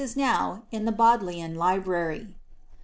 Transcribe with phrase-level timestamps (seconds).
[0.01, 2.33] is now in the Bodleian library.